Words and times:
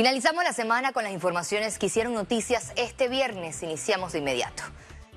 Finalizamos 0.00 0.44
la 0.44 0.54
semana 0.54 0.92
con 0.92 1.04
las 1.04 1.12
informaciones 1.12 1.78
que 1.78 1.84
hicieron 1.84 2.14
noticias 2.14 2.72
este 2.76 3.10
viernes. 3.10 3.62
Iniciamos 3.62 4.12
de 4.14 4.20
inmediato. 4.20 4.62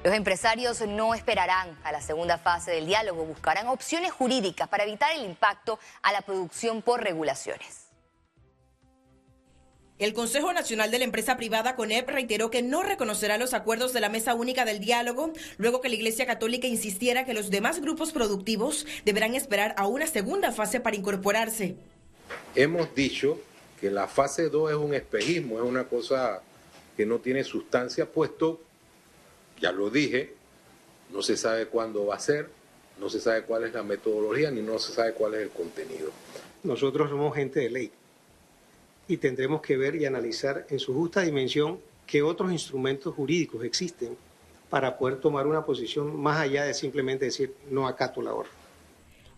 Los 0.03 0.13
empresarios 0.13 0.81
no 0.81 1.15
esperarán 1.15 1.79
a 1.85 1.93
la 1.93 2.01
segunda 2.01 2.37
fase 2.37 2.71
del 2.71 2.85
diálogo, 2.85 3.23
buscarán 3.23 3.69
opciones 3.69 4.11
jurídicas 4.11 4.67
para 4.67 4.83
evitar 4.83 5.15
el 5.15 5.23
impacto 5.23 5.79
a 6.01 6.11
la 6.11 6.19
producción 6.19 6.81
por 6.81 7.01
regulaciones. 7.01 7.91
El 9.99 10.11
Consejo 10.11 10.51
Nacional 10.51 10.91
de 10.91 10.99
la 10.99 11.05
Empresa 11.05 11.37
Privada, 11.37 11.77
CONEP, 11.77 12.09
reiteró 12.09 12.51
que 12.51 12.61
no 12.61 12.83
reconocerá 12.83 13.37
los 13.37 13.53
acuerdos 13.53 13.93
de 13.93 14.01
la 14.01 14.09
Mesa 14.09 14.33
Única 14.33 14.65
del 14.65 14.81
Diálogo, 14.81 15.31
luego 15.55 15.79
que 15.79 15.87
la 15.87 15.95
Iglesia 15.95 16.25
Católica 16.25 16.67
insistiera 16.67 17.23
que 17.23 17.33
los 17.33 17.49
demás 17.49 17.79
grupos 17.79 18.11
productivos 18.11 18.85
deberán 19.05 19.33
esperar 19.33 19.75
a 19.77 19.87
una 19.87 20.07
segunda 20.07 20.51
fase 20.51 20.81
para 20.81 20.97
incorporarse. 20.97 21.77
Hemos 22.53 22.93
dicho 22.93 23.39
que 23.83 23.91
la 23.91 24.07
fase 24.07 24.47
2 24.47 24.71
es 24.71 24.77
un 24.77 24.93
espejismo, 24.93 25.57
es 25.57 25.65
una 25.65 25.83
cosa 25.83 26.41
que 26.95 27.05
no 27.05 27.19
tiene 27.19 27.43
sustancia, 27.43 28.09
puesto, 28.09 28.61
ya 29.59 29.73
lo 29.73 29.89
dije, 29.89 30.35
no 31.11 31.21
se 31.21 31.35
sabe 31.35 31.65
cuándo 31.65 32.05
va 32.05 32.15
a 32.15 32.19
ser, 32.19 32.47
no 32.97 33.09
se 33.09 33.19
sabe 33.19 33.41
cuál 33.41 33.65
es 33.65 33.73
la 33.73 33.83
metodología, 33.83 34.51
ni 34.51 34.61
no 34.61 34.79
se 34.79 34.93
sabe 34.93 35.11
cuál 35.11 35.33
es 35.33 35.41
el 35.41 35.49
contenido. 35.49 36.11
Nosotros 36.63 37.09
somos 37.09 37.35
gente 37.35 37.59
de 37.59 37.69
ley 37.71 37.91
y 39.09 39.17
tendremos 39.17 39.61
que 39.61 39.75
ver 39.75 39.95
y 39.95 40.05
analizar 40.05 40.65
en 40.69 40.79
su 40.79 40.93
justa 40.93 41.19
dimensión 41.19 41.77
qué 42.07 42.21
otros 42.21 42.53
instrumentos 42.53 43.13
jurídicos 43.13 43.65
existen 43.65 44.15
para 44.69 44.97
poder 44.97 45.19
tomar 45.19 45.45
una 45.45 45.65
posición 45.65 46.17
más 46.21 46.37
allá 46.37 46.63
de 46.63 46.73
simplemente 46.73 47.25
decir 47.25 47.53
no 47.69 47.85
acato 47.85 48.21
la 48.21 48.33
orden. 48.33 48.62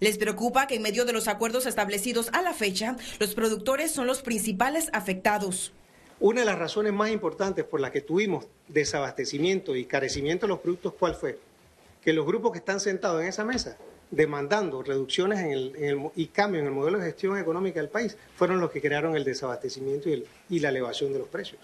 Les 0.06 0.20
preocupa 0.20 0.68
que 0.68 0.76
en 0.76 0.84
medio 0.84 1.04
de 1.04 1.14
los 1.14 1.28
acuerdos 1.28 1.66
establecidos 1.66 2.30
a 2.32 2.44
la 2.44 2.54
fecha, 2.54 2.96
los 3.18 3.34
productores 3.34 3.92
son 3.92 4.06
los 4.06 4.22
principales 4.22 4.88
afectados. 4.94 5.74
Una 6.20 6.42
de 6.42 6.46
las 6.46 6.60
razones 6.60 6.94
más 6.94 7.10
importantes 7.10 7.66
por 7.66 7.80
las 7.80 7.90
que 7.90 8.02
tuvimos 8.02 8.46
desabastecimiento 8.68 9.76
y 9.76 9.86
carecimiento 9.86 10.46
de 10.46 10.50
los 10.50 10.60
productos, 10.60 10.94
¿cuál 10.94 11.16
fue? 11.16 11.40
Que 12.04 12.14
los 12.14 12.24
grupos 12.24 12.52
que 12.52 12.60
están 12.60 12.80
sentados 12.80 13.20
en 13.24 13.30
esa 13.30 13.46
mesa 13.46 13.78
demandando 14.12 14.84
reducciones 14.84 15.44
y 16.16 16.28
cambio 16.28 16.62
en 16.62 16.68
el 16.68 16.72
modelo 16.72 17.00
de 17.00 17.06
gestión 17.06 17.40
económica 17.40 17.80
del 17.80 17.90
país 17.90 18.16
fueron 18.36 18.60
los 18.60 18.70
que 18.70 18.82
crearon 18.82 19.16
el 19.16 19.24
desabastecimiento 19.24 20.08
y 20.52 20.60
la 20.60 20.70
elevación 20.70 21.14
de 21.14 21.18
los 21.18 21.30
precios 21.30 21.60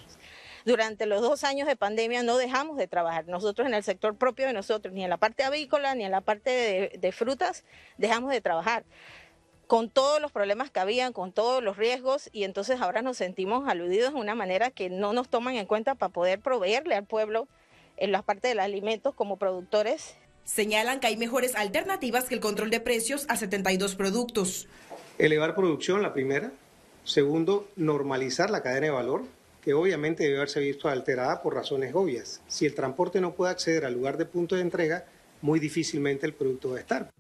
durante 0.66 1.06
los 1.06 1.22
dos 1.22 1.44
años 1.44 1.68
de 1.68 1.76
pandemia 1.76 2.24
no 2.24 2.38
dejamos 2.38 2.78
de 2.78 2.88
trabajar. 2.88 3.28
Nosotros 3.28 3.68
en 3.68 3.74
el 3.74 3.84
sector 3.84 4.16
propio 4.16 4.48
de 4.48 4.54
nosotros, 4.54 4.94
ni 4.94 5.04
en 5.04 5.10
la 5.10 5.18
parte 5.18 5.44
avícola, 5.44 5.96
ni 5.96 6.04
en 6.04 6.12
la 6.12 6.22
parte 6.22 6.98
de, 7.00 7.12
frutas, 7.12 7.64
dejamos 7.98 8.32
de 8.32 8.42
trabajar 8.42 8.84
con 9.68 9.90
todos 9.90 10.22
los 10.22 10.32
problemas 10.32 10.70
que 10.70 10.82
habían, 10.82 11.14
con 11.14 11.32
todos 11.32 11.64
los 11.64 11.78
riesgos, 11.78 12.30
y 12.34 12.44
entonces 12.44 12.82
ahora 12.82 13.02
nos 13.02 13.18
sentimos 13.18 13.70
aludidos 13.70 14.14
de 14.14 14.20
una 14.20 14.36
manera 14.36 14.70
que 14.70 14.90
no 14.90 15.14
nos 15.14 15.30
toman 15.30 15.56
en 15.56 15.66
cuenta 15.66 15.96
para 15.96 16.12
poder 16.12 16.40
proveerle 16.40 16.96
al 16.96 17.06
pueblo 17.06 17.48
en 17.96 18.12
la 18.12 18.22
parte 18.22 18.50
de 18.50 18.56
los 18.56 18.66
alimentos 18.66 19.16
como 19.16 19.38
productores. 19.38 20.16
Señalan 20.44 21.00
que 21.00 21.08
hay 21.08 21.16
mejores 21.16 21.56
alternativas 21.56 22.26
que 22.26 22.36
el 22.36 22.42
control 22.42 22.70
de 22.70 22.82
precios 22.82 23.26
a 23.30 23.38
72 23.38 23.96
productos. 23.96 24.68
Elevar 25.18 25.56
producción, 25.56 26.02
la 26.02 26.14
primera. 26.14 26.52
Segundo, 27.06 27.70
normalizar 27.78 28.50
la 28.50 28.62
cadena 28.62 28.88
de 28.88 28.92
valor 28.92 29.24
que 29.62 29.74
obviamente 29.74 30.24
debe 30.24 30.38
haberse 30.38 30.60
visto 30.60 30.90
alterada 30.90 31.42
por 31.42 31.54
razones 31.54 31.94
obvias. 31.94 32.42
Si 32.48 32.66
el 32.66 32.76
transporte 32.76 33.22
no 33.22 33.34
puede 33.34 33.52
acceder 33.52 33.86
al 33.86 33.94
lugar 33.94 34.18
de 34.18 34.26
punto 34.26 34.56
de 34.56 34.62
entrega, 34.62 35.06
muy 35.42 35.60
difícilmente 35.60 36.26
el 36.26 36.34
producto 36.34 36.72
va 36.72 36.78
a 36.78 36.80
estar. 36.80 37.12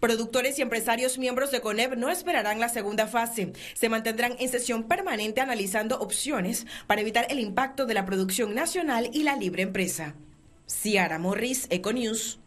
Productores 0.00 0.56
y 0.58 0.62
empresarios 0.62 1.18
miembros 1.18 1.50
de 1.50 1.60
CONEP 1.60 1.96
no 1.96 2.08
esperarán 2.08 2.60
la 2.60 2.68
segunda 2.68 3.08
fase. 3.08 3.52
Se 3.74 3.88
mantendrán 3.88 4.36
en 4.38 4.48
sesión 4.48 4.84
permanente 4.84 5.40
analizando 5.40 5.98
opciones 5.98 6.66
para 6.86 7.00
evitar 7.00 7.26
el 7.30 7.40
impacto 7.40 7.84
de 7.84 7.94
la 7.94 8.06
producción 8.06 8.54
nacional 8.54 9.10
y 9.12 9.24
la 9.24 9.34
libre 9.34 9.64
empresa. 9.64 10.14
Ciara 10.68 11.18
Morris, 11.18 11.66
Econews. 11.70 12.38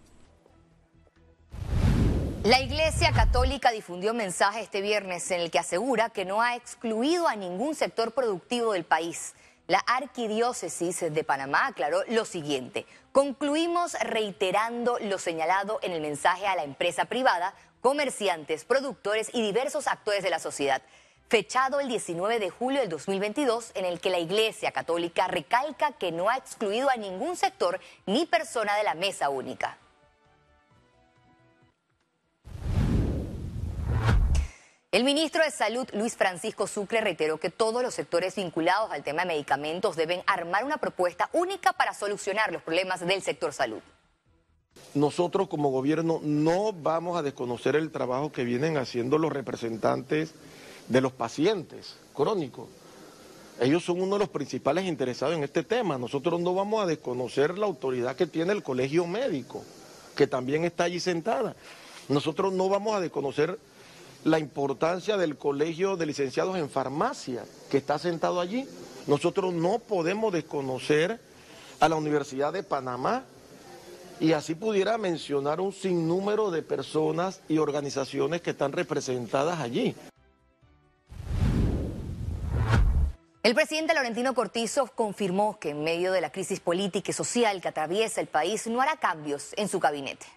La 2.44 2.60
Iglesia 2.60 3.12
Católica 3.12 3.70
difundió 3.70 4.12
un 4.12 4.18
mensaje 4.18 4.62
este 4.62 4.82
viernes 4.82 5.30
en 5.30 5.42
el 5.42 5.52
que 5.52 5.60
asegura 5.60 6.10
que 6.10 6.26
no 6.26 6.42
ha 6.42 6.56
excluido 6.56 7.28
a 7.28 7.36
ningún 7.36 7.76
sector 7.76 8.14
productivo 8.14 8.74
del 8.74 8.84
país. 8.84 9.36
La 9.68 9.78
Arquidiócesis 9.78 11.14
de 11.14 11.24
Panamá 11.24 11.68
aclaró 11.68 12.02
lo 12.08 12.26
siguiente. 12.26 12.88
Concluimos 13.12 13.94
reiterando 14.02 14.98
lo 15.02 15.20
señalado 15.20 15.78
en 15.84 15.92
el 15.92 16.02
mensaje 16.02 16.48
a 16.48 16.56
la 16.56 16.64
empresa 16.64 17.06
privada, 17.06 17.54
comerciantes, 17.80 18.66
productores 18.66 19.30
y 19.34 19.44
diversos 19.44 19.86
actores 19.86 20.24
de 20.24 20.32
la 20.32 20.40
sociedad, 20.40 20.82
fechado 21.30 21.80
el 21.80 21.90
19 21.90 22.40
de 22.40 22.50
julio 22.50 22.80
del 22.80 22.90
2022, 22.90 23.70
en 23.76 23.86
el 23.86 24.00
que 24.00 24.10
la 24.10 24.18
Iglesia 24.18 24.72
Católica 24.72 25.28
recalca 25.28 25.92
que 25.92 26.12
no 26.12 26.28
ha 26.28 26.38
excluido 26.38 26.90
a 26.90 26.96
ningún 26.96 27.38
sector 27.38 27.80
ni 28.08 28.26
persona 28.26 28.76
de 28.78 28.84
la 28.84 28.96
mesa 28.96 29.30
única. 29.30 29.78
El 34.92 35.06
ministro 35.06 35.42
de 35.42 35.52
Salud, 35.52 35.88
Luis 35.94 36.18
Francisco 36.18 36.68
Sucre, 36.68 37.00
reiteró 37.00 37.40
que 37.40 37.50
todos 37.50 37.82
los 37.82 37.94
sectores 37.94 38.36
vinculados 38.36 38.92
al 38.92 39.06
tema 39.06 39.22
de 39.22 39.30
medicamentos 39.30 39.96
deben 39.96 40.22
armar 40.28 40.66
una 40.66 40.80
propuesta 40.80 41.30
única 41.32 41.72
para 41.72 41.94
solucionar 41.94 42.52
los 42.52 42.62
problemas 42.62 43.00
del 43.00 43.22
sector 43.22 43.54
salud. 43.54 43.80
Nosotros 44.94 45.48
como 45.48 45.70
gobierno 45.70 46.20
no 46.22 46.74
vamos 46.74 47.18
a 47.18 47.22
desconocer 47.22 47.78
el 47.78 47.90
trabajo 47.90 48.34
que 48.34 48.44
vienen 48.44 48.76
haciendo 48.76 49.18
los 49.18 49.32
representantes 49.32 50.34
de 50.90 51.00
los 51.00 51.14
pacientes 51.14 51.96
crónicos. 52.14 52.68
Ellos 53.62 53.86
son 53.86 54.02
uno 54.02 54.16
de 54.16 54.20
los 54.20 54.30
principales 54.30 54.84
interesados 54.84 55.38
en 55.38 55.46
este 55.46 55.64
tema. 55.64 55.98
Nosotros 55.98 56.42
no 56.42 56.54
vamos 56.54 56.84
a 56.84 56.86
desconocer 56.86 57.58
la 57.58 57.66
autoridad 57.66 58.18
que 58.18 58.28
tiene 58.28 58.52
el 58.52 58.62
colegio 58.62 59.08
médico, 59.08 59.64
que 60.18 60.28
también 60.28 60.66
está 60.66 60.84
allí 60.84 61.00
sentada. 61.00 61.56
Nosotros 62.10 62.52
no 62.52 62.68
vamos 62.68 62.94
a 62.94 63.00
desconocer 63.00 63.58
la 64.24 64.40
importancia 64.40 65.18
del 65.18 65.38
Colegio 65.38 65.98
de 65.98 66.06
Licenciados 66.06 66.58
en 66.58 66.70
Farmacia, 66.70 67.44
que 67.70 67.78
está 67.78 67.98
sentado 67.98 68.40
allí. 68.40 68.68
Nosotros 69.08 69.54
no 69.54 69.80
podemos 69.80 70.32
desconocer 70.32 71.20
a 71.80 71.90
la 71.90 71.96
Universidad 71.96 72.54
de 72.54 72.64
Panamá 72.64 73.24
y 74.20 74.34
así 74.34 74.54
pudiera 74.54 75.00
mencionar 75.00 75.60
un 75.60 75.74
sinnúmero 75.74 76.52
de 76.52 76.62
personas 76.62 77.42
y 77.50 77.58
organizaciones 77.58 78.42
que 78.42 78.52
están 78.52 78.72
representadas 78.72 79.60
allí. 79.60 79.96
El 83.42 83.56
presidente 83.56 83.96
Laurentino 83.96 84.36
Cortizo 84.36 84.86
confirmó 84.86 85.58
que 85.58 85.72
en 85.72 85.84
medio 85.84 86.12
de 86.12 86.22
la 86.22 86.32
crisis 86.32 86.60
política 86.60 87.10
y 87.10 87.14
social 87.14 87.60
que 87.60 87.70
atraviesa 87.70 88.22
el 88.22 88.28
país 88.28 88.68
no 88.68 88.82
hará 88.82 88.98
cambios 88.98 89.54
en 89.58 89.68
su 89.68 89.80
gabinete. 89.80 90.28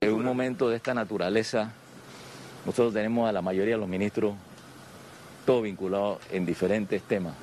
En 0.00 0.12
un 0.12 0.24
momento 0.24 0.68
de 0.68 0.76
esta 0.76 0.92
naturaleza 0.92 1.72
nosotros 2.66 2.92
tenemos 2.92 3.28
a 3.28 3.32
la 3.32 3.40
mayoría 3.40 3.74
de 3.74 3.80
los 3.80 3.88
ministros 3.88 4.34
todos 5.46 5.62
vinculados 5.62 6.18
en 6.32 6.44
diferentes 6.44 7.00
temas. 7.02 7.34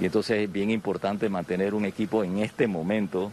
Y 0.00 0.06
entonces 0.06 0.38
es 0.42 0.50
bien 0.50 0.70
importante 0.70 1.28
mantener 1.28 1.74
un 1.74 1.84
equipo 1.84 2.22
en 2.22 2.38
este 2.38 2.68
momento 2.68 3.32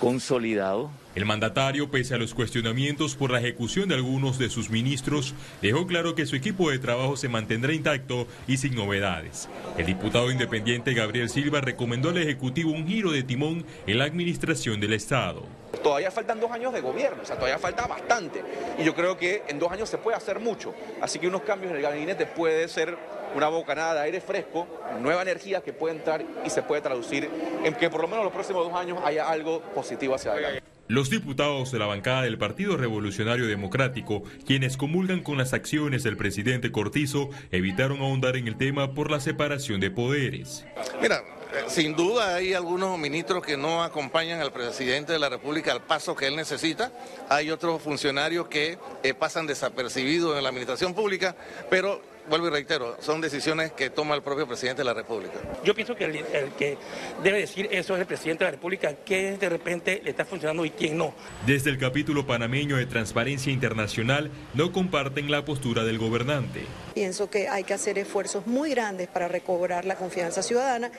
consolidado. 0.00 0.90
El 1.14 1.24
mandatario, 1.24 1.90
pese 1.90 2.14
a 2.14 2.18
los 2.18 2.34
cuestionamientos 2.34 3.14
por 3.14 3.30
la 3.30 3.38
ejecución 3.38 3.88
de 3.88 3.94
algunos 3.94 4.38
de 4.38 4.50
sus 4.50 4.70
ministros, 4.70 5.34
dejó 5.62 5.86
claro 5.86 6.14
que 6.14 6.26
su 6.26 6.36
equipo 6.36 6.70
de 6.70 6.78
trabajo 6.78 7.16
se 7.16 7.28
mantendrá 7.28 7.72
intacto 7.72 8.26
y 8.46 8.56
sin 8.58 8.74
novedades. 8.74 9.48
El 9.76 9.86
diputado 9.86 10.30
independiente 10.30 10.94
Gabriel 10.94 11.28
Silva 11.28 11.60
recomendó 11.60 12.10
al 12.10 12.18
Ejecutivo 12.18 12.72
un 12.72 12.86
giro 12.86 13.12
de 13.12 13.22
timón 13.22 13.64
en 13.86 13.98
la 13.98 14.04
administración 14.04 14.80
del 14.80 14.92
Estado. 14.92 15.44
Todavía 15.88 16.10
faltan 16.10 16.38
dos 16.38 16.50
años 16.50 16.70
de 16.74 16.82
gobierno, 16.82 17.22
o 17.22 17.24
sea, 17.24 17.36
todavía 17.36 17.58
falta 17.58 17.86
bastante. 17.86 18.42
Y 18.76 18.84
yo 18.84 18.94
creo 18.94 19.16
que 19.16 19.42
en 19.48 19.58
dos 19.58 19.72
años 19.72 19.88
se 19.88 19.96
puede 19.96 20.18
hacer 20.18 20.38
mucho. 20.38 20.74
Así 21.00 21.18
que 21.18 21.26
unos 21.26 21.40
cambios 21.40 21.70
en 21.70 21.78
el 21.78 21.82
gabinete 21.82 22.26
puede 22.26 22.68
ser 22.68 22.94
una 23.34 23.48
bocanada 23.48 23.94
de 23.94 24.00
aire 24.00 24.20
fresco, 24.20 24.66
nueva 25.00 25.22
energía 25.22 25.62
que 25.62 25.72
puede 25.72 25.96
entrar 25.96 26.22
y 26.44 26.50
se 26.50 26.60
puede 26.60 26.82
traducir 26.82 27.30
en 27.64 27.74
que 27.74 27.88
por 27.88 28.02
lo 28.02 28.08
menos 28.08 28.22
los 28.22 28.34
próximos 28.34 28.66
dos 28.66 28.78
años 28.78 28.98
haya 29.02 29.30
algo 29.30 29.62
positivo 29.74 30.14
hacia 30.14 30.32
adelante. 30.32 30.67
Los 30.88 31.10
diputados 31.10 31.70
de 31.70 31.78
la 31.78 31.84
bancada 31.84 32.22
del 32.22 32.38
Partido 32.38 32.78
Revolucionario 32.78 33.46
Democrático, 33.46 34.22
quienes 34.46 34.78
comulgan 34.78 35.22
con 35.22 35.36
las 35.36 35.52
acciones 35.52 36.02
del 36.02 36.16
presidente 36.16 36.72
Cortizo, 36.72 37.28
evitaron 37.50 38.00
ahondar 38.00 38.36
en 38.36 38.48
el 38.48 38.56
tema 38.56 38.94
por 38.94 39.10
la 39.10 39.20
separación 39.20 39.80
de 39.80 39.90
poderes. 39.90 40.64
Mira, 41.02 41.22
sin 41.66 41.94
duda 41.94 42.36
hay 42.36 42.54
algunos 42.54 42.98
ministros 42.98 43.44
que 43.44 43.58
no 43.58 43.82
acompañan 43.82 44.40
al 44.40 44.50
presidente 44.50 45.12
de 45.12 45.18
la 45.18 45.28
República 45.28 45.72
al 45.72 45.82
paso 45.82 46.16
que 46.16 46.26
él 46.26 46.36
necesita. 46.36 46.90
Hay 47.28 47.50
otros 47.50 47.82
funcionarios 47.82 48.48
que 48.48 48.78
eh, 49.02 49.12
pasan 49.12 49.46
desapercibidos 49.46 50.38
en 50.38 50.42
la 50.42 50.48
administración 50.48 50.94
pública, 50.94 51.36
pero 51.68 52.00
vuelvo 52.28 52.48
y 52.48 52.50
reitero, 52.50 52.96
son 53.00 53.20
decisiones 53.20 53.72
que 53.72 53.90
toma 53.90 54.14
el 54.14 54.22
propio 54.22 54.46
presidente 54.46 54.80
de 54.80 54.84
la 54.84 54.94
República. 54.94 55.38
Yo 55.64 55.74
pienso 55.74 55.96
que 55.96 56.04
el, 56.04 56.52
que 56.58 56.76
debe 57.22 57.40
decir 57.40 57.68
eso 57.70 57.94
es 57.94 58.00
el 58.00 58.06
presidente 58.06 58.44
de 58.44 58.50
la 58.50 58.56
República, 58.56 58.94
que 59.04 59.36
de 59.36 59.48
repente 59.48 60.00
le 60.04 60.10
está 60.10 60.24
funcionando 60.24 60.64
y 60.64 60.70
quién 60.70 60.98
no. 60.98 61.14
Desde 61.46 61.70
el 61.70 61.78
capítulo 61.78 62.26
panameño 62.26 62.76
de 62.76 62.86
Transparencia 62.86 63.52
Internacional 63.52 64.30
no 64.54 64.72
comparten 64.72 65.30
la 65.30 65.44
postura 65.44 65.84
del 65.84 65.98
gobernante. 65.98 66.62
Pienso 66.94 67.30
que 67.30 67.48
hay 67.48 67.64
que 67.64 67.74
hacer 67.74 67.98
esfuerzos 67.98 68.46
muy 68.46 68.70
grandes 68.70 69.08
para 69.08 69.28
recobrar 69.28 69.84
la 69.84 69.96
confianza 69.96 70.42
ciudadana, 70.42 70.90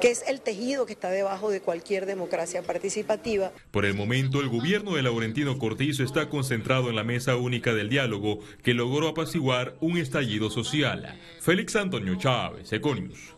que 0.00 0.10
es 0.10 0.22
el 0.28 0.40
tejido 0.40 0.86
que 0.86 0.92
está 0.92 1.10
debajo 1.10 1.50
de 1.50 1.60
cualquier 1.60 2.06
democracia 2.06 2.62
participativa. 2.62 3.52
Por 3.70 3.86
el 3.86 3.94
momento, 3.94 4.40
el 4.40 4.48
gobierno 4.48 4.96
de 4.96 5.02
Laurentino 5.02 5.58
Cortizo 5.58 6.02
está 6.02 6.28
concentrado 6.28 6.90
en 6.90 6.96
la 6.96 7.04
mesa 7.04 7.36
única 7.36 7.74
del 7.74 7.88
diálogo 7.88 8.40
que 8.62 8.74
logró 8.74 9.08
apaciguar 9.08 9.76
un 9.80 9.96
estallido 9.96 10.50
social. 10.50 10.75
Félix 11.40 11.76
Antonio 11.76 12.16
Chávez, 12.16 12.72
Econius. 12.72 13.34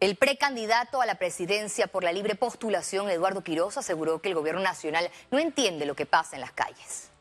El 0.00 0.16
precandidato 0.16 1.00
a 1.00 1.06
la 1.06 1.14
presidencia 1.14 1.86
por 1.86 2.02
la 2.02 2.12
libre 2.12 2.34
postulación, 2.34 3.08
Eduardo 3.08 3.44
Quiroz, 3.44 3.76
aseguró 3.76 4.20
que 4.20 4.28
el 4.28 4.34
gobierno 4.34 4.60
nacional 4.60 5.10
no 5.30 5.38
entiende 5.38 5.86
lo 5.86 5.94
que 5.94 6.06
pasa 6.06 6.34
en 6.34 6.40
las 6.40 6.52
calles 6.52 7.11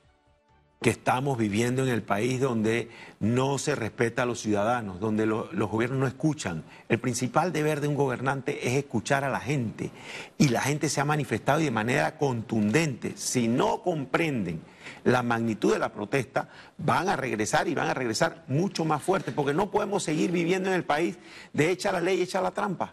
que 0.83 0.89
estamos 0.89 1.37
viviendo 1.37 1.83
en 1.83 1.89
el 1.89 2.01
país 2.01 2.41
donde 2.41 2.89
no 3.19 3.59
se 3.59 3.75
respeta 3.75 4.23
a 4.23 4.25
los 4.25 4.41
ciudadanos, 4.41 4.99
donde 4.99 5.27
los 5.27 5.69
gobiernos 5.69 5.99
no 5.99 6.07
escuchan. 6.07 6.63
El 6.89 6.99
principal 6.99 7.53
deber 7.53 7.81
de 7.81 7.87
un 7.87 7.93
gobernante 7.93 8.67
es 8.67 8.73
escuchar 8.73 9.23
a 9.23 9.29
la 9.29 9.39
gente 9.39 9.91
y 10.39 10.47
la 10.47 10.59
gente 10.61 10.89
se 10.89 10.99
ha 10.99 11.05
manifestado 11.05 11.59
de 11.59 11.69
manera 11.69 12.17
contundente. 12.17 13.13
Si 13.15 13.47
no 13.47 13.83
comprenden 13.83 14.61
la 15.03 15.21
magnitud 15.21 15.71
de 15.71 15.77
la 15.77 15.93
protesta, 15.93 16.49
van 16.79 17.09
a 17.09 17.15
regresar 17.15 17.67
y 17.67 17.75
van 17.75 17.89
a 17.89 17.93
regresar 17.93 18.43
mucho 18.47 18.83
más 18.83 19.03
fuerte, 19.03 19.31
porque 19.31 19.53
no 19.53 19.69
podemos 19.69 20.01
seguir 20.01 20.31
viviendo 20.31 20.69
en 20.69 20.75
el 20.75 20.83
país 20.83 21.19
de 21.53 21.69
echar 21.69 21.93
la 21.93 22.01
ley 22.01 22.17
y 22.17 22.23
echar 22.23 22.41
la 22.41 22.51
trampa. 22.55 22.91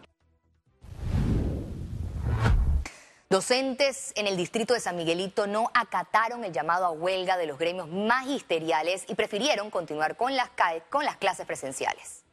Docentes 3.31 4.11
en 4.15 4.25
el 4.25 4.37
distrito 4.37 4.73
de 4.73 4.79
San 4.79 4.95
Miguelito 4.95 5.45
no 5.45 5.69
acataron 5.75 6.43
el 6.43 6.51
llamado 6.51 6.87
a 6.87 6.89
huelga 6.89 7.37
de 7.37 7.45
los 7.45 7.59
gremios 7.59 7.87
magisteriales 7.87 9.05
y 9.07 9.13
prefirieron 9.13 9.69
continuar 9.69 10.17
con 10.17 10.35
las, 10.35 10.49
con 10.89 11.05
las 11.05 11.17
clases 11.17 11.45
presenciales. 11.45 12.23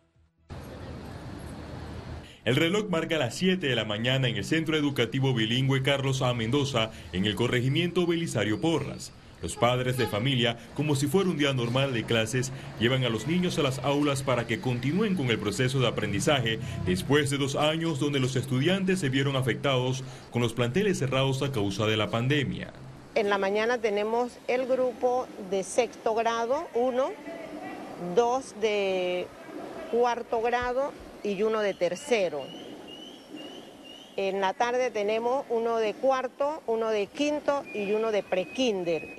El 2.46 2.56
reloj 2.56 2.88
marca 2.88 3.18
las 3.18 3.34
7 3.34 3.66
de 3.66 3.76
la 3.76 3.84
mañana 3.84 4.26
en 4.28 4.36
el 4.36 4.44
Centro 4.46 4.74
Educativo 4.74 5.34
Bilingüe 5.34 5.82
Carlos 5.82 6.22
A. 6.22 6.32
Mendoza, 6.32 6.92
en 7.12 7.26
el 7.26 7.34
corregimiento 7.34 8.06
Belisario 8.06 8.58
Porras. 8.62 9.12
Los 9.46 9.54
padres 9.54 9.96
de 9.96 10.08
familia, 10.08 10.56
como 10.74 10.96
si 10.96 11.06
fuera 11.06 11.30
un 11.30 11.38
día 11.38 11.52
normal 11.52 11.94
de 11.94 12.02
clases, 12.02 12.50
llevan 12.80 13.04
a 13.04 13.08
los 13.08 13.28
niños 13.28 13.56
a 13.60 13.62
las 13.62 13.78
aulas 13.78 14.24
para 14.24 14.48
que 14.48 14.60
continúen 14.60 15.14
con 15.14 15.30
el 15.30 15.38
proceso 15.38 15.78
de 15.78 15.86
aprendizaje 15.86 16.58
después 16.84 17.30
de 17.30 17.38
dos 17.38 17.54
años 17.54 18.00
donde 18.00 18.18
los 18.18 18.34
estudiantes 18.34 18.98
se 18.98 19.08
vieron 19.08 19.36
afectados 19.36 20.02
con 20.32 20.42
los 20.42 20.52
planteles 20.52 20.98
cerrados 20.98 21.42
a 21.42 21.52
causa 21.52 21.86
de 21.86 21.96
la 21.96 22.10
pandemia. 22.10 22.72
En 23.14 23.30
la 23.30 23.38
mañana 23.38 23.78
tenemos 23.78 24.32
el 24.48 24.66
grupo 24.66 25.28
de 25.48 25.62
sexto 25.62 26.16
grado, 26.16 26.66
uno, 26.74 27.12
dos 28.16 28.52
de 28.60 29.28
cuarto 29.92 30.42
grado 30.42 30.90
y 31.22 31.40
uno 31.44 31.60
de 31.60 31.72
tercero. 31.72 32.40
En 34.16 34.40
la 34.40 34.54
tarde 34.54 34.90
tenemos 34.90 35.44
uno 35.50 35.76
de 35.76 35.92
cuarto, 35.92 36.62
uno 36.66 36.88
de 36.88 37.06
quinto 37.06 37.64
y 37.74 37.92
uno 37.92 38.12
de 38.12 38.22
prekinder. 38.22 39.14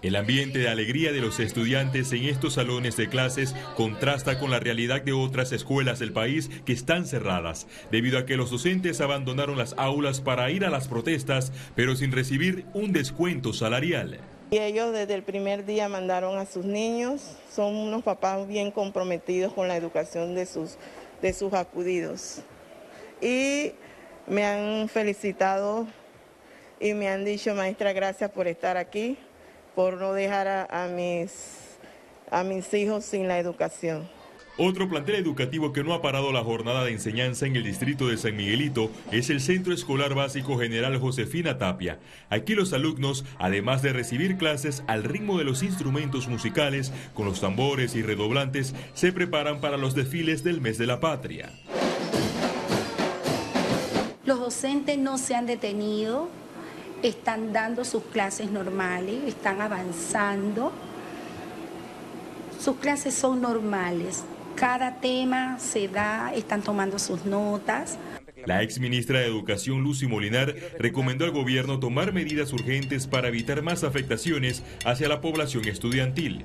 El 0.00 0.16
ambiente 0.16 0.60
de 0.60 0.70
alegría 0.70 1.12
de 1.12 1.20
los 1.20 1.38
estudiantes 1.38 2.10
en 2.12 2.24
estos 2.24 2.54
salones 2.54 2.96
de 2.96 3.10
clases 3.10 3.54
contrasta 3.76 4.38
con 4.38 4.50
la 4.50 4.60
realidad 4.60 5.02
de 5.02 5.12
otras 5.12 5.52
escuelas 5.52 5.98
del 5.98 6.14
país 6.14 6.48
que 6.64 6.72
están 6.72 7.04
cerradas, 7.04 7.66
debido 7.90 8.18
a 8.18 8.24
que 8.24 8.38
los 8.38 8.50
docentes 8.50 9.02
abandonaron 9.02 9.58
las 9.58 9.74
aulas 9.76 10.22
para 10.22 10.50
ir 10.50 10.64
a 10.64 10.70
las 10.70 10.88
protestas, 10.88 11.52
pero 11.74 11.96
sin 11.96 12.12
recibir 12.12 12.64
un 12.72 12.94
descuento 12.94 13.52
salarial. 13.52 14.20
Y 14.50 14.56
ellos 14.56 14.94
desde 14.94 15.12
el 15.12 15.22
primer 15.22 15.66
día 15.66 15.90
mandaron 15.90 16.38
a 16.38 16.46
sus 16.46 16.64
niños, 16.64 17.36
son 17.54 17.74
unos 17.74 18.02
papás 18.02 18.48
bien 18.48 18.70
comprometidos 18.70 19.52
con 19.52 19.68
la 19.68 19.76
educación 19.76 20.34
de 20.34 20.46
sus, 20.46 20.78
de 21.20 21.34
sus 21.34 21.52
acudidos 21.52 22.42
y 23.20 23.72
me 24.26 24.44
han 24.44 24.88
felicitado 24.88 25.86
y 26.80 26.94
me 26.94 27.08
han 27.08 27.24
dicho, 27.24 27.54
maestra, 27.54 27.92
gracias 27.92 28.30
por 28.30 28.46
estar 28.46 28.76
aquí, 28.76 29.16
por 29.74 29.94
no 29.94 30.12
dejar 30.12 30.68
a, 30.70 30.88
mis, 30.88 31.76
a 32.30 32.44
mis 32.44 32.72
hijos 32.74 33.04
sin 33.04 33.28
la 33.28 33.38
educación. 33.38 34.08
Otro 34.58 34.88
plantel 34.88 35.16
educativo 35.16 35.74
que 35.74 35.84
no 35.84 35.92
ha 35.92 36.00
parado 36.00 36.32
la 36.32 36.42
jornada 36.42 36.82
de 36.82 36.92
enseñanza 36.92 37.44
en 37.44 37.56
el 37.56 37.62
distrito 37.62 38.08
de 38.08 38.16
San 38.16 38.36
Miguelito 38.36 38.90
es 39.12 39.28
el 39.28 39.42
Centro 39.42 39.74
Escolar 39.74 40.14
Básico 40.14 40.58
General 40.58 40.98
Josefina 40.98 41.58
Tapia. 41.58 41.98
Aquí 42.30 42.54
los 42.54 42.72
alumnos, 42.72 43.26
además 43.38 43.82
de 43.82 43.92
recibir 43.92 44.38
clases 44.38 44.82
al 44.86 45.04
ritmo 45.04 45.36
de 45.36 45.44
los 45.44 45.62
instrumentos 45.62 46.26
musicales, 46.26 46.90
con 47.12 47.26
los 47.26 47.42
tambores 47.42 47.94
y 47.96 48.02
redoblantes, 48.02 48.74
se 48.94 49.12
preparan 49.12 49.60
para 49.60 49.76
los 49.76 49.94
desfiles 49.94 50.42
del 50.42 50.62
mes 50.62 50.78
de 50.78 50.86
la 50.86 51.00
patria. 51.00 51.52
Los 54.26 54.40
docentes 54.40 54.98
no 54.98 55.18
se 55.18 55.36
han 55.36 55.46
detenido, 55.46 56.28
están 57.04 57.52
dando 57.52 57.84
sus 57.84 58.02
clases 58.02 58.50
normales, 58.50 59.22
están 59.24 59.60
avanzando. 59.60 60.72
Sus 62.58 62.76
clases 62.78 63.14
son 63.14 63.40
normales. 63.40 64.24
Cada 64.56 65.00
tema 65.00 65.60
se 65.60 65.86
da, 65.86 66.34
están 66.34 66.62
tomando 66.62 66.98
sus 66.98 67.24
notas. 67.24 67.98
La 68.44 68.64
ex 68.64 68.80
ministra 68.80 69.20
de 69.20 69.26
Educación, 69.26 69.82
Lucy 69.82 70.08
Molinar, 70.08 70.56
recomendó 70.76 71.24
al 71.24 71.30
gobierno 71.30 71.78
tomar 71.78 72.12
medidas 72.12 72.52
urgentes 72.52 73.06
para 73.06 73.28
evitar 73.28 73.62
más 73.62 73.84
afectaciones 73.84 74.64
hacia 74.84 75.08
la 75.08 75.20
población 75.20 75.68
estudiantil. 75.68 76.42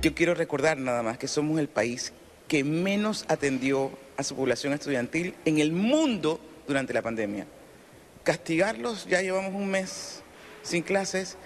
Yo 0.00 0.14
quiero 0.14 0.32
recordar 0.32 0.78
nada 0.78 1.02
más 1.02 1.18
que 1.18 1.28
somos 1.28 1.60
el 1.60 1.68
país 1.68 2.14
que 2.48 2.64
menos 2.64 3.26
atendió 3.28 3.90
a 4.16 4.22
su 4.22 4.34
población 4.34 4.72
estudiantil 4.72 5.34
en 5.44 5.58
el 5.58 5.72
mundo 5.72 6.40
durante 6.66 6.92
la 6.92 7.02
pandemia. 7.02 7.46
Castigarlos, 8.22 9.06
ya 9.06 9.20
llevamos 9.20 9.54
un 9.54 9.68
mes 9.68 10.22
sin 10.62 10.82
clases, 10.82 11.36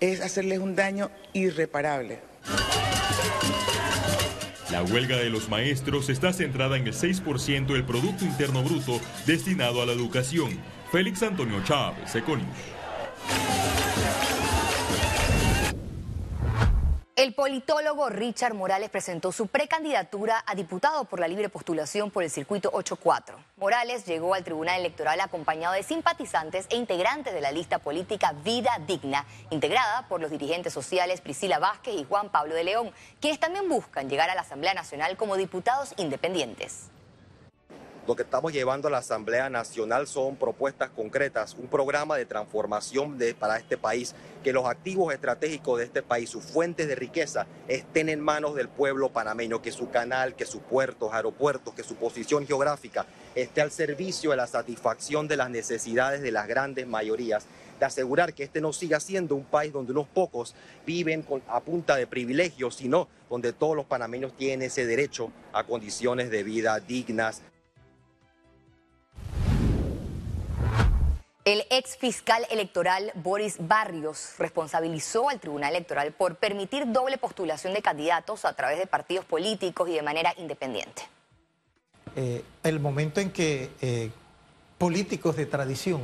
es 0.00 0.20
hacerles 0.20 0.58
un 0.58 0.76
daño 0.76 1.10
irreparable. 1.32 2.18
La 4.70 4.82
huelga 4.82 5.16
de 5.16 5.30
los 5.30 5.48
maestros 5.48 6.08
está 6.10 6.32
centrada 6.32 6.76
en 6.76 6.86
el 6.86 6.92
6% 6.92 7.66
del 7.66 7.84
Producto 7.84 8.24
Interno 8.24 8.62
Bruto 8.62 9.00
destinado 9.24 9.80
a 9.80 9.86
la 9.86 9.92
educación. 9.92 10.58
Félix 10.92 11.22
Antonio 11.22 11.62
Chávez, 11.64 12.14
Econius. 12.14 12.75
El 17.26 17.34
politólogo 17.34 18.08
Richard 18.08 18.54
Morales 18.54 18.88
presentó 18.88 19.32
su 19.32 19.48
precandidatura 19.48 20.44
a 20.46 20.54
diputado 20.54 21.06
por 21.06 21.18
la 21.18 21.26
libre 21.26 21.48
postulación 21.48 22.12
por 22.12 22.22
el 22.22 22.30
circuito 22.30 22.70
84. 22.72 23.36
Morales 23.56 24.06
llegó 24.06 24.32
al 24.34 24.44
Tribunal 24.44 24.78
Electoral 24.78 25.20
acompañado 25.20 25.74
de 25.74 25.82
simpatizantes 25.82 26.66
e 26.70 26.76
integrantes 26.76 27.34
de 27.34 27.40
la 27.40 27.50
lista 27.50 27.80
política 27.80 28.32
Vida 28.44 28.78
Digna, 28.86 29.26
integrada 29.50 30.06
por 30.06 30.20
los 30.20 30.30
dirigentes 30.30 30.72
sociales 30.72 31.20
Priscila 31.20 31.58
Vázquez 31.58 31.96
y 31.96 32.04
Juan 32.04 32.28
Pablo 32.28 32.54
de 32.54 32.62
León, 32.62 32.92
quienes 33.20 33.40
también 33.40 33.68
buscan 33.68 34.08
llegar 34.08 34.30
a 34.30 34.36
la 34.36 34.42
Asamblea 34.42 34.74
Nacional 34.74 35.16
como 35.16 35.36
diputados 35.36 35.94
independientes. 35.96 36.90
Lo 38.06 38.14
que 38.14 38.22
estamos 38.22 38.52
llevando 38.52 38.86
a 38.86 38.90
la 38.92 38.98
Asamblea 38.98 39.50
Nacional 39.50 40.06
son 40.06 40.36
propuestas 40.36 40.90
concretas, 40.90 41.56
un 41.58 41.66
programa 41.66 42.16
de 42.16 42.24
transformación 42.24 43.18
para 43.36 43.56
este 43.56 43.76
país, 43.76 44.14
que 44.44 44.52
los 44.52 44.64
activos 44.66 45.12
estratégicos 45.12 45.80
de 45.80 45.86
este 45.86 46.02
país, 46.02 46.30
sus 46.30 46.44
fuentes 46.44 46.86
de 46.86 46.94
riqueza, 46.94 47.48
estén 47.66 48.08
en 48.08 48.20
manos 48.20 48.54
del 48.54 48.68
pueblo 48.68 49.08
panameño, 49.08 49.60
que 49.60 49.72
su 49.72 49.90
canal, 49.90 50.36
que 50.36 50.46
sus 50.46 50.62
puertos, 50.62 51.12
aeropuertos, 51.12 51.74
que 51.74 51.82
su 51.82 51.96
posición 51.96 52.46
geográfica 52.46 53.06
esté 53.34 53.60
al 53.60 53.72
servicio 53.72 54.30
de 54.30 54.36
la 54.36 54.46
satisfacción 54.46 55.26
de 55.26 55.38
las 55.38 55.50
necesidades 55.50 56.22
de 56.22 56.30
las 56.30 56.46
grandes 56.46 56.86
mayorías 56.86 57.46
de 57.80 57.86
asegurar 57.86 58.34
que 58.34 58.44
este 58.44 58.60
no 58.60 58.72
siga 58.72 59.00
siendo 59.00 59.34
un 59.34 59.44
país 59.44 59.72
donde 59.72 59.90
unos 59.90 60.06
pocos 60.06 60.54
viven 60.86 61.24
a 61.48 61.58
punta 61.58 61.96
de 61.96 62.06
privilegios, 62.06 62.76
sino 62.76 63.08
donde 63.28 63.52
todos 63.52 63.74
los 63.74 63.86
panameños 63.86 64.32
tienen 64.36 64.62
ese 64.62 64.86
derecho 64.86 65.32
a 65.52 65.64
condiciones 65.64 66.30
de 66.30 66.44
vida 66.44 66.78
dignas. 66.78 67.42
El 71.46 71.64
ex 71.70 71.96
fiscal 71.96 72.44
electoral 72.50 73.12
Boris 73.14 73.58
Barrios 73.60 74.30
responsabilizó 74.36 75.28
al 75.28 75.38
Tribunal 75.38 75.76
Electoral 75.76 76.12
por 76.12 76.34
permitir 76.34 76.90
doble 76.90 77.18
postulación 77.18 77.72
de 77.72 77.82
candidatos 77.82 78.44
a 78.44 78.52
través 78.54 78.80
de 78.80 78.88
partidos 78.88 79.24
políticos 79.24 79.88
y 79.88 79.92
de 79.92 80.02
manera 80.02 80.34
independiente. 80.38 81.02
Eh, 82.16 82.42
el 82.64 82.80
momento 82.80 83.20
en 83.20 83.30
que 83.30 83.70
eh, 83.80 84.10
políticos 84.76 85.36
de 85.36 85.46
tradición 85.46 86.00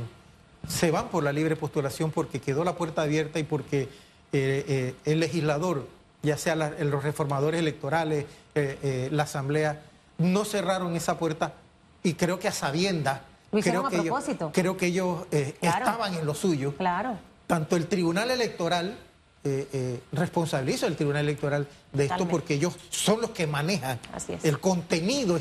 se 0.65 0.91
van 0.91 1.09
por 1.09 1.25
la 1.25 1.33
libre 1.33 1.57
postulación 1.57 2.11
porque 2.11 2.39
quedó 2.39 2.63
la 2.63 2.75
puerta 2.77 3.01
abierta 3.01 3.37
y 3.37 3.43
porque 3.43 3.89
el 4.31 5.19
legislador, 5.19 5.89
ya 6.21 6.37
sea 6.37 6.55
los 6.55 7.03
reformadores 7.03 7.59
electorales, 7.59 8.25
la 8.55 9.23
Asamblea, 9.23 9.81
no 10.17 10.45
cerraron 10.45 10.95
esa 10.95 11.19
puerta 11.19 11.53
y 12.01 12.13
creo 12.13 12.39
que 12.39 12.47
a 12.47 12.53
sabiendas 12.53 13.19
lo 13.53 13.61
creo, 13.61 13.85
a 13.85 13.89
que 13.89 13.97
propósito. 14.01 14.45
Ellos, 14.45 14.51
creo 14.53 14.77
que 14.77 14.85
ellos 14.87 15.25
eh, 15.31 15.55
estaban 15.61 16.13
en 16.15 16.25
lo 16.25 16.33
suyo. 16.33 16.75
Claro. 16.75 17.17
Tanto 17.47 17.75
el 17.75 17.87
Tribunal 17.87 18.31
Electoral, 18.31 18.97
eh, 19.43 19.67
eh, 19.73 19.99
responsabilizo 20.11 20.85
al 20.85 20.95
Tribunal 20.95 21.25
Electoral 21.25 21.67
de 21.91 22.05
esto 22.05 22.27
porque 22.27 22.55
ellos 22.55 22.75
son 22.89 23.21
los 23.21 23.31
que 23.31 23.45
manejan 23.45 23.99
el 24.43 24.59
contenido 24.59 25.39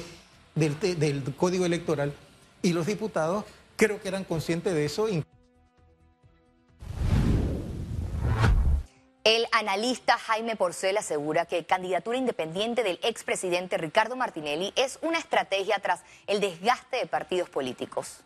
del, 0.55 0.79
del 0.81 1.35
Código 1.37 1.65
Electoral 1.65 2.13
y 2.63 2.73
los 2.73 2.87
diputados 2.87 3.45
creo 3.77 4.01
que 4.01 4.09
eran 4.09 4.25
conscientes 4.25 4.75
de 4.75 4.85
eso. 4.85 5.09
El 9.25 9.47
analista 9.53 10.19
Jaime 10.19 10.57
Porcel 10.57 10.97
asegura 10.97 11.47
que 11.47 11.65
candidatura 11.65 12.19
independiente 12.19 12.83
del 12.83 12.99
expresidente 13.05 13.79
Ricardo 13.79 14.17
Martinelli 14.17 14.73
es 14.75 14.99
una 15.01 15.19
estrategia 15.19 15.79
tras 15.81 16.01
el 16.27 16.41
desgaste 16.41 16.97
de 16.97 17.07
partidos 17.07 17.49
políticos. 17.49 18.19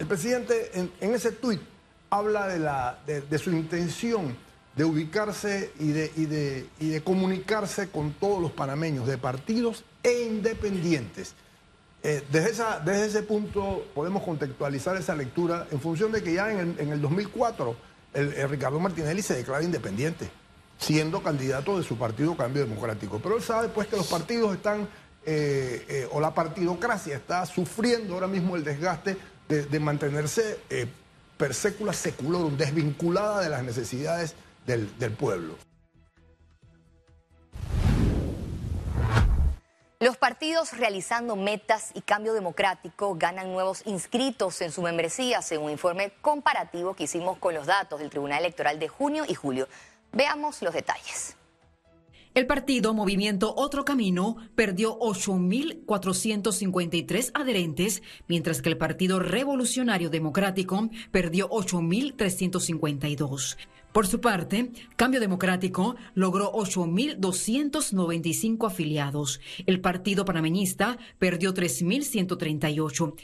El 0.00 0.08
presidente 0.08 0.72
en, 0.74 1.14
ese 1.14 1.30
tuit 1.30 1.60
habla 2.08 2.98
de, 3.06 3.38
su 3.38 3.50
intención 3.50 4.36
de 4.74 4.84
ubicarse 4.84 5.70
y 5.78 5.92
de, 5.92 7.02
comunicarse 7.04 7.90
con 7.90 8.12
todos 8.14 8.42
los 8.42 8.50
panameños 8.50 9.06
de 9.06 9.18
partidos 9.18 9.84
e 10.02 10.24
independientes. 10.24 11.34
Eh, 12.02 12.24
desde 12.32 13.06
ese 13.06 13.22
punto 13.22 13.86
podemos 13.94 14.24
contextualizar 14.24 14.96
esa 14.96 15.14
lectura 15.14 15.68
en 15.70 15.80
función 15.80 16.10
de 16.10 16.24
que 16.24 16.32
ya 16.32 16.50
en 16.50 16.58
el, 16.58 16.80
en 16.80 16.92
el 16.92 17.00
2004 17.00 17.89
el, 18.14 18.48
Ricardo 18.48 18.80
Martinelli 18.80 19.22
se 19.22 19.34
declara 19.34 19.62
independiente, 19.62 20.28
siendo 20.78 21.22
candidato 21.22 21.78
de 21.78 21.84
su 21.84 21.96
partido 21.96 22.36
Cambio 22.36 22.64
Democrático. 22.64 23.20
Pero 23.22 23.36
él 23.36 23.42
sabe 23.42 23.68
pues 23.68 23.88
que 23.88 23.96
los 23.96 24.06
partidos 24.06 24.54
están, 24.54 24.88
eh, 25.24 25.84
eh, 25.88 26.08
o 26.12 26.20
la 26.20 26.34
partidocracia 26.34 27.16
está 27.16 27.44
sufriendo 27.46 28.14
ahora 28.14 28.26
mismo 28.26 28.56
el 28.56 28.64
desgaste 28.64 29.16
de, 29.48 29.80
mantenerse 29.80 30.60
eh, 30.70 30.86
per 31.36 31.54
secula 31.54 31.92
seculorum, 31.92 32.56
desvinculada 32.56 33.40
de 33.40 33.48
las 33.48 33.64
necesidades 33.64 34.34
del, 34.66 34.96
del 34.98 35.10
pueblo. 35.12 35.56
Los 40.02 40.16
partidos 40.16 40.78
realizando 40.78 41.36
metas 41.36 41.90
y 41.92 42.00
cambio 42.00 42.32
democrático 42.32 43.16
ganan 43.16 43.52
nuevos 43.52 43.82
inscritos 43.84 44.62
en 44.62 44.72
su 44.72 44.80
membresía, 44.80 45.42
según 45.42 45.66
un 45.66 45.72
informe 45.72 46.14
comparativo 46.22 46.94
que 46.94 47.04
hicimos 47.04 47.36
con 47.36 47.52
los 47.52 47.66
datos 47.66 48.00
del 48.00 48.08
Tribunal 48.08 48.38
Electoral 48.38 48.78
de 48.78 48.88
junio 48.88 49.24
y 49.28 49.34
julio. 49.34 49.68
Veamos 50.12 50.62
los 50.62 50.72
detalles. 50.72 51.36
El 52.32 52.46
partido 52.46 52.94
Movimiento 52.94 53.52
Otro 53.54 53.84
Camino 53.84 54.36
perdió 54.54 54.98
8.453 55.00 57.32
adherentes, 57.34 58.02
mientras 58.26 58.62
que 58.62 58.70
el 58.70 58.78
Partido 58.78 59.18
Revolucionario 59.18 60.08
Democrático 60.08 60.88
perdió 61.10 61.50
8.352. 61.50 63.58
Por 63.92 64.06
su 64.06 64.20
parte, 64.20 64.70
Cambio 64.94 65.18
Democrático 65.18 65.96
logró 66.14 66.52
8.295 66.52 68.68
afiliados. 68.68 69.40
El 69.66 69.80
Partido 69.80 70.24
Panameñista 70.24 70.96
perdió 71.18 71.52
3.138. 71.52 73.14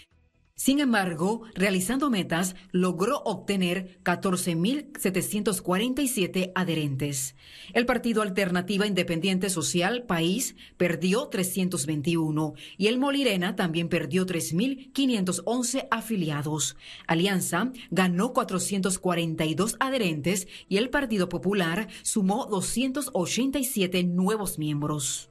Sin 0.58 0.80
embargo, 0.80 1.42
realizando 1.54 2.08
metas, 2.08 2.56
logró 2.72 3.18
obtener 3.25 4.00
14.747 4.02 6.52
adherentes. 6.54 7.36
El 7.75 7.84
Partido 7.84 8.22
Alternativa 8.22 8.86
Independiente 8.86 9.50
Social 9.50 10.04
País 10.04 10.56
perdió 10.78 11.28
321 11.28 12.54
y 12.78 12.86
el 12.86 12.98
Molirena 12.98 13.54
también 13.54 13.90
perdió 13.90 14.25
3.511 14.25 15.88
afiliados. 15.90 16.78
Alianza 17.06 17.70
ganó 17.90 18.32
442 18.32 19.76
adherentes 19.78 20.48
y 20.70 20.78
el 20.78 20.88
Partido 20.88 21.28
Popular 21.28 21.88
sumó 22.00 22.46
287 22.46 24.04
nuevos 24.04 24.58
miembros. 24.58 25.28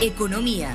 Economía. 0.00 0.74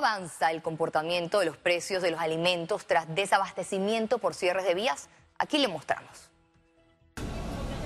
Avanza 0.00 0.50
el 0.50 0.62
comportamiento 0.62 1.40
de 1.40 1.46
los 1.46 1.58
precios 1.58 2.02
de 2.02 2.10
los 2.10 2.20
alimentos 2.20 2.86
tras 2.86 3.14
desabastecimiento 3.14 4.16
por 4.16 4.34
cierres 4.34 4.64
de 4.64 4.74
vías? 4.74 5.08
Aquí 5.38 5.58
le 5.58 5.68
mostramos. 5.68 6.30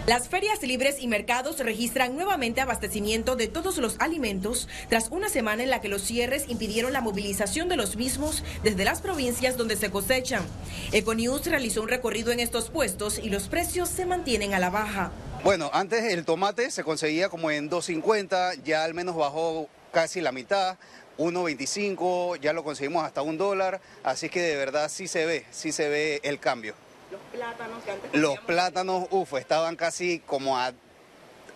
Las 0.06 0.28
ferias 0.28 0.62
libres 0.62 1.00
y 1.00 1.08
mercados 1.08 1.58
registran 1.58 2.14
nuevamente 2.14 2.60
abastecimiento 2.60 3.34
de 3.34 3.48
todos 3.48 3.78
los 3.78 3.96
alimentos 4.00 4.68
tras 4.88 5.08
una 5.08 5.28
semana 5.28 5.64
en 5.64 5.70
la 5.70 5.80
que 5.80 5.88
los 5.88 6.02
cierres 6.02 6.44
impidieron 6.48 6.92
la 6.92 7.00
movilización 7.00 7.68
de 7.68 7.76
los 7.76 7.96
mismos 7.96 8.44
desde 8.62 8.84
las 8.84 9.00
provincias 9.00 9.56
donde 9.56 9.76
se 9.76 9.90
cosechan. 9.90 10.44
Econews 10.92 11.46
realizó 11.46 11.82
un 11.82 11.88
recorrido 11.88 12.30
en 12.30 12.40
estos 12.40 12.70
puestos 12.70 13.18
y 13.18 13.28
los 13.28 13.48
precios 13.48 13.88
se 13.88 14.06
mantienen 14.06 14.54
a 14.54 14.60
la 14.60 14.70
baja. 14.70 15.10
Bueno, 15.42 15.70
antes 15.72 16.04
el 16.04 16.24
tomate 16.24 16.70
se 16.70 16.84
conseguía 16.84 17.28
como 17.28 17.50
en 17.50 17.70
2.50, 17.70 18.62
ya 18.62 18.84
al 18.84 18.94
menos 18.94 19.16
bajó 19.16 19.68
casi 19.90 20.20
la 20.20 20.32
mitad. 20.32 20.76
1.25, 21.18 22.40
ya 22.40 22.52
lo 22.52 22.64
conseguimos 22.64 23.04
hasta 23.04 23.22
un 23.22 23.38
dólar, 23.38 23.80
así 24.02 24.28
que 24.28 24.40
de 24.40 24.56
verdad 24.56 24.88
sí 24.88 25.08
se 25.08 25.26
ve, 25.26 25.46
sí 25.50 25.72
se 25.72 25.88
ve 25.88 26.20
el 26.24 26.40
cambio. 26.40 26.74
Los 27.10 27.20
plátanos 27.32 27.84
que 27.84 27.90
antes 27.90 28.14
Los 28.14 28.38
plátanos, 28.40 29.06
uff, 29.10 29.34
estaban 29.34 29.76
casi 29.76 30.20
como 30.20 30.58
a 30.58 30.72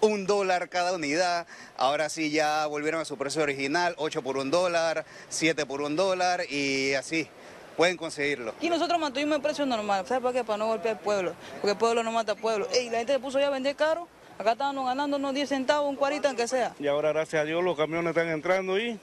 un 0.01 0.27
dólar 0.27 0.69
cada 0.69 0.93
unidad, 0.93 1.47
ahora 1.77 2.09
sí 2.09 2.31
ya 2.31 2.67
volvieron 2.67 3.01
a 3.01 3.05
su 3.05 3.17
precio 3.17 3.43
original, 3.43 3.95
8 3.99 4.23
por 4.23 4.37
un 4.37 4.51
dólar, 4.51 5.05
7 5.29 5.67
por 5.67 5.83
un 5.83 5.97
dólar 5.97 6.43
y 6.49 6.95
así. 6.95 7.29
Pueden 7.77 7.97
conseguirlo. 7.97 8.55
Y 8.61 8.71
nosotros 8.71 8.99
mantuvimos 8.99 9.37
el 9.37 9.43
precio 9.43 9.65
normal, 9.65 10.05
¿sabes 10.05 10.21
por 10.21 10.33
qué? 10.33 10.43
Para 10.43 10.57
no 10.57 10.67
golpear 10.67 10.97
al 10.97 11.01
pueblo, 11.01 11.35
porque 11.61 11.73
el 11.73 11.79
pueblo 11.79 12.03
no 12.03 12.11
mata 12.11 12.33
al 12.33 12.39
pueblo. 12.39 12.67
Y 12.75 12.91
la 12.91 12.99
gente 12.99 13.13
se 13.13 13.21
puso 13.21 13.39
ya 13.39 13.47
a 13.47 13.51
vender 13.51 13.77
caro, 13.77 14.09
acá 14.37 14.53
estábamos 14.53 14.85
ganando 14.87 15.17
unos 15.17 15.33
10 15.33 15.49
centavos, 15.49 15.89
un 15.89 15.95
40 15.95 16.29
aunque 16.29 16.49
sea. 16.49 16.75
Y 16.81 16.89
ahora 16.89 17.13
gracias 17.13 17.43
a 17.43 17.45
Dios 17.45 17.63
los 17.63 17.77
camiones 17.77 18.11
están 18.11 18.29
entrando 18.29 18.81
y 18.81 18.99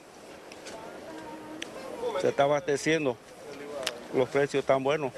se 2.20 2.28
está 2.28 2.44
abasteciendo. 2.44 3.16
Los 4.14 4.28
precios 4.28 4.62
están 4.62 4.82
buenos. 4.82 5.12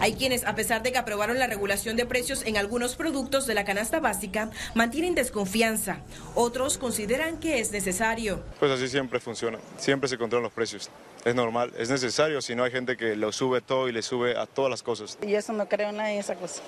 Hay 0.00 0.14
quienes, 0.14 0.44
a 0.44 0.54
pesar 0.54 0.82
de 0.82 0.92
que 0.92 0.98
aprobaron 0.98 1.38
la 1.38 1.46
regulación 1.46 1.96
de 1.96 2.04
precios 2.06 2.44
en 2.44 2.56
algunos 2.56 2.96
productos 2.96 3.46
de 3.46 3.54
la 3.54 3.64
canasta 3.64 4.00
básica, 4.00 4.50
mantienen 4.74 5.14
desconfianza. 5.14 5.98
Otros 6.34 6.78
consideran 6.78 7.38
que 7.38 7.60
es 7.60 7.72
necesario. 7.72 8.42
Pues 8.58 8.70
así 8.70 8.88
siempre 8.88 9.20
funciona. 9.20 9.58
Siempre 9.78 10.08
se 10.08 10.18
controlan 10.18 10.44
los 10.44 10.52
precios. 10.52 10.90
Es 11.24 11.34
normal, 11.34 11.72
es 11.76 11.90
necesario, 11.90 12.40
si 12.40 12.54
no 12.54 12.62
hay 12.62 12.70
gente 12.70 12.96
que 12.96 13.16
lo 13.16 13.32
sube 13.32 13.60
todo 13.60 13.88
y 13.88 13.92
le 13.92 14.02
sube 14.02 14.38
a 14.38 14.46
todas 14.46 14.70
las 14.70 14.82
cosas. 14.82 15.18
Y 15.26 15.34
eso 15.34 15.52
no 15.52 15.68
creo 15.68 15.90
nada 15.90 16.12
en 16.12 16.20
esa 16.20 16.36
cosa. 16.36 16.62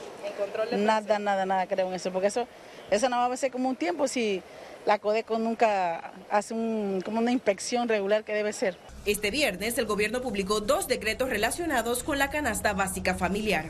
nada, 0.76 1.18
nada, 1.18 1.46
nada 1.46 1.66
creo 1.66 1.86
en 1.88 1.94
eso, 1.94 2.10
porque 2.10 2.26
eso, 2.28 2.46
eso 2.90 3.08
no 3.08 3.16
va 3.16 3.32
a 3.32 3.36
ser 3.36 3.52
como 3.52 3.68
un 3.68 3.76
tiempo 3.76 4.08
si 4.08 4.42
la 4.86 4.98
Codeco 4.98 5.38
nunca 5.38 6.12
hace 6.30 6.54
un, 6.54 7.00
como 7.04 7.18
una 7.18 7.32
inspección 7.32 7.88
regular 7.88 8.24
que 8.24 8.34
debe 8.34 8.52
ser. 8.52 8.76
Este 9.06 9.30
viernes 9.30 9.78
el 9.78 9.86
gobierno 9.86 10.20
publicó 10.20 10.60
dos 10.60 10.88
decretos 10.88 11.30
relacionados 11.30 12.02
con 12.02 12.18
la 12.18 12.30
canasta 12.30 12.72
básica 12.72 13.14
familiar. 13.14 13.66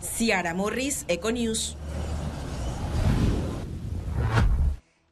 Ciara 0.00 0.54
Morris, 0.54 1.04
Econews. 1.08 1.76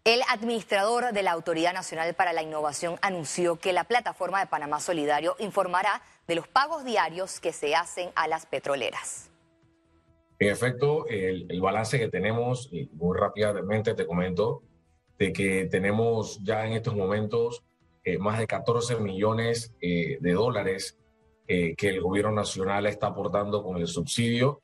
El 0.04 0.20
administrador 0.28 1.12
de 1.12 1.22
la 1.22 1.30
Autoridad 1.30 1.72
Nacional 1.72 2.14
para 2.14 2.32
la 2.32 2.42
Innovación 2.42 2.96
anunció 3.02 3.56
que 3.56 3.72
la 3.72 3.84
plataforma 3.84 4.40
de 4.40 4.46
Panamá 4.46 4.80
Solidario 4.80 5.36
informará 5.38 6.02
de 6.26 6.34
los 6.34 6.48
pagos 6.48 6.84
diarios 6.84 7.38
que 7.38 7.52
se 7.52 7.76
hacen 7.76 8.10
a 8.16 8.26
las 8.26 8.44
petroleras. 8.46 9.30
En 10.40 10.50
efecto, 10.50 11.06
el, 11.06 11.46
el 11.48 11.60
balance 11.60 12.00
que 12.00 12.08
tenemos, 12.08 12.68
y 12.72 12.86
muy 12.94 13.16
rápidamente 13.16 13.94
te 13.94 14.04
comento, 14.04 14.64
de 15.22 15.32
que 15.32 15.66
tenemos 15.66 16.40
ya 16.42 16.66
en 16.66 16.72
estos 16.72 16.96
momentos 16.96 17.62
eh, 18.02 18.18
más 18.18 18.40
de 18.40 18.48
14 18.48 18.96
millones 18.96 19.72
eh, 19.80 20.18
de 20.20 20.32
dólares 20.32 20.98
eh, 21.46 21.76
que 21.76 21.90
el 21.90 22.00
gobierno 22.00 22.32
nacional 22.32 22.86
está 22.86 23.06
aportando 23.06 23.62
con 23.62 23.76
el 23.76 23.86
subsidio 23.86 24.60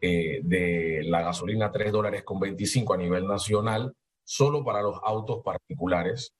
de 0.00 1.02
la 1.04 1.22
gasolina 1.22 1.72
3 1.72 1.90
dólares 1.90 2.22
con 2.22 2.38
25 2.38 2.94
a 2.94 2.96
nivel 2.96 3.26
nacional, 3.26 3.92
solo 4.22 4.64
para 4.64 4.80
los 4.80 5.00
autos 5.02 5.42
particulares. 5.42 6.32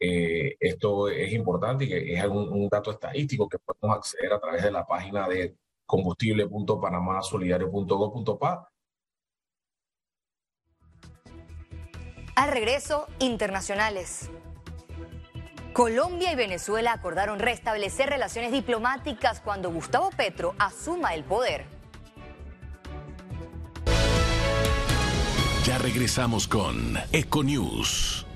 esto 0.00 1.08
es 1.08 1.32
importante 1.32 1.84
y 1.84 2.14
es 2.14 2.26
un, 2.26 2.48
un, 2.48 2.68
dato 2.68 2.90
estadístico 2.90 3.48
que 3.48 3.60
podemos 3.60 3.98
acceder 3.98 4.32
a 4.32 4.40
través 4.40 4.64
de 4.64 4.72
la 4.72 4.84
página 4.84 5.28
de 5.28 5.54
combustible.panamasolidario.gov.pa 5.86 8.68
Al 12.38 12.52
regreso, 12.52 13.08
internacionales. 13.18 14.30
Colombia 15.72 16.30
y 16.32 16.36
Venezuela 16.36 16.92
acordaron 16.92 17.40
restablecer 17.40 18.10
relaciones 18.10 18.52
diplomáticas 18.52 19.40
cuando 19.40 19.72
Gustavo 19.72 20.10
Petro 20.10 20.54
asuma 20.56 21.14
el 21.14 21.24
poder. 21.24 21.64
Ya 25.64 25.78
regresamos 25.78 26.46
con 26.46 26.96
Econews. 27.10 28.27